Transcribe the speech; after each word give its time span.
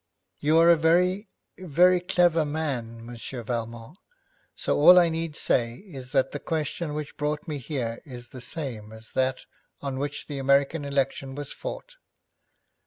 'You 0.39 0.57
are 0.57 0.71
a 0.71 0.77
very, 0.77 1.27
very 1.59 1.99
clever 1.99 2.43
man, 2.43 3.05
Monsieur 3.05 3.43
Valmont, 3.43 3.99
so 4.55 4.75
all 4.79 4.97
I 4.97 5.09
need 5.09 5.35
say 5.35 5.75
is 5.75 6.11
that 6.11 6.31
the 6.31 6.39
question 6.39 6.95
which 6.95 7.17
brought 7.17 7.47
me 7.47 7.59
here 7.59 8.01
is 8.03 8.29
the 8.29 8.41
same 8.41 8.91
as 8.93 9.11
that 9.11 9.45
on 9.79 9.99
which 9.99 10.25
the 10.25 10.39
American 10.39 10.85
election 10.85 11.35
was 11.35 11.53
fought. 11.53 11.97